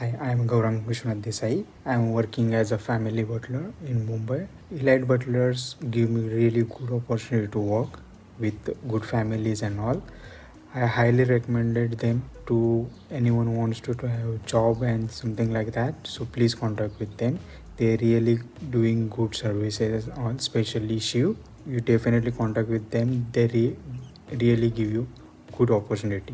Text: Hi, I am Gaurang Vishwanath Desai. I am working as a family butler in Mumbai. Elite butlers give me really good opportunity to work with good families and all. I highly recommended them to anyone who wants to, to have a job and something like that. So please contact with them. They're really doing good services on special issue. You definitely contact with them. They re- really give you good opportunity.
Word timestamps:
Hi, 0.00 0.16
I 0.18 0.30
am 0.30 0.48
Gaurang 0.48 0.76
Vishwanath 0.84 1.20
Desai. 1.24 1.62
I 1.84 1.92
am 1.92 2.12
working 2.14 2.54
as 2.54 2.72
a 2.72 2.78
family 2.78 3.22
butler 3.22 3.70
in 3.86 4.06
Mumbai. 4.08 4.48
Elite 4.70 5.06
butlers 5.06 5.76
give 5.90 6.08
me 6.08 6.22
really 6.26 6.62
good 6.62 6.90
opportunity 6.90 7.48
to 7.48 7.58
work 7.58 7.98
with 8.38 8.70
good 8.88 9.04
families 9.04 9.60
and 9.60 9.78
all. 9.78 10.02
I 10.74 10.86
highly 10.86 11.24
recommended 11.24 11.98
them 11.98 12.22
to 12.46 12.88
anyone 13.10 13.48
who 13.48 13.52
wants 13.52 13.80
to, 13.80 13.92
to 13.92 14.08
have 14.08 14.26
a 14.26 14.38
job 14.46 14.80
and 14.80 15.10
something 15.10 15.52
like 15.52 15.72
that. 15.72 15.94
So 16.04 16.24
please 16.24 16.54
contact 16.54 16.98
with 16.98 17.18
them. 17.18 17.38
They're 17.76 17.98
really 17.98 18.38
doing 18.70 19.10
good 19.10 19.34
services 19.34 20.08
on 20.16 20.38
special 20.38 20.90
issue. 20.90 21.36
You 21.66 21.82
definitely 21.82 22.32
contact 22.32 22.68
with 22.70 22.90
them. 22.90 23.26
They 23.32 23.48
re- 23.48 23.76
really 24.32 24.70
give 24.70 24.90
you 24.90 25.06
good 25.58 25.70
opportunity. 25.70 26.24